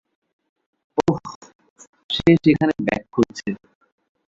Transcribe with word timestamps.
ওহ, 1.01 1.19
সে 2.09 2.31
সেখানে 2.43 2.73
ব্যাগ 2.85 3.03
খুলছে। 3.13 3.49